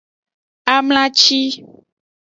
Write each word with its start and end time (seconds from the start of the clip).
Amlaci. 0.73 1.41